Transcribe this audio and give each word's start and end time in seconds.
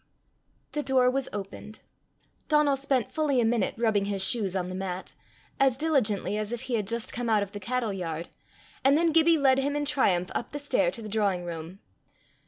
The 0.71 0.81
door 0.81 1.11
was 1.11 1.29
opened. 1.31 1.81
Donal 2.47 2.75
spent 2.75 3.11
fully 3.11 3.39
a 3.39 3.45
minute 3.45 3.75
rubbing 3.77 4.05
his 4.05 4.23
shoes 4.25 4.55
on 4.55 4.67
the 4.69 4.73
mat, 4.73 5.13
as 5.59 5.77
diligently 5.77 6.37
as 6.39 6.51
if 6.51 6.61
he 6.61 6.73
had 6.73 6.87
just 6.87 7.13
come 7.13 7.29
out 7.29 7.43
of 7.43 7.51
the 7.51 7.59
cattle 7.59 7.93
yard, 7.93 8.27
and 8.83 8.97
then 8.97 9.11
Gibbie 9.11 9.37
led 9.37 9.59
him 9.59 9.75
in 9.75 9.85
triumph 9.85 10.31
up 10.33 10.53
the 10.53 10.57
stair 10.57 10.89
to 10.89 11.03
the 11.03 11.07
drawing 11.07 11.45
room. 11.45 11.81